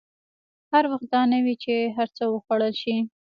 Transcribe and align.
هر 0.71 0.83
وخت 0.91 1.07
دا 1.13 1.21
نه 1.31 1.37
وي 1.43 1.55
چې 1.63 1.73
هر 1.97 2.07
څه 2.17 2.23
وخوړل 2.33 2.73
شي. 2.81 2.95